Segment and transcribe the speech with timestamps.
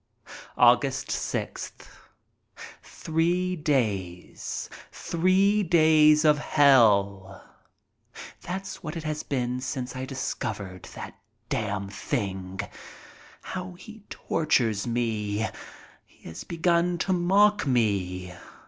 [0.57, 0.79] ug.
[0.81, 1.85] 6th.
[2.81, 4.67] Three days.
[4.91, 7.47] Three days of hell!
[8.41, 11.19] That's what it has been since I discovered that
[11.49, 12.61] damned thing.
[13.43, 15.47] How he tortures me!
[16.07, 18.33] He has begun to mock me.